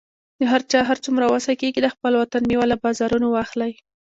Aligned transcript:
د 0.39 0.41
هر 0.51 0.61
چا 0.71 0.79
هر 0.89 0.97
څومره 1.05 1.25
وسه 1.33 1.51
کیږي، 1.61 1.79
د 1.83 1.87
خپل 1.95 2.13
وطن 2.21 2.41
میوه 2.49 2.65
له 2.71 2.75
بازارونو 2.83 3.27
واخلئ 3.31 3.71